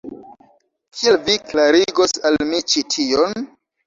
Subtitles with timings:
[0.99, 3.37] Kiel vi klarigos al mi ĉi tion?